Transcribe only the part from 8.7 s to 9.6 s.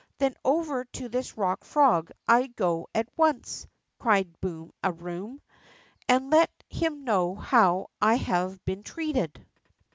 treated."